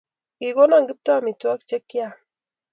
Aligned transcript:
Kogono 0.39 0.75
Kiptoo 0.87 1.17
amitwogik 1.19 1.61
chik 1.69 1.87
aam. 2.03 2.13